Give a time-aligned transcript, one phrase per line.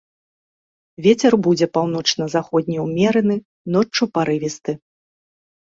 [1.07, 3.35] Вецер будзе паўночна-заходні ўмераны,
[3.77, 4.71] ноччу парывісты.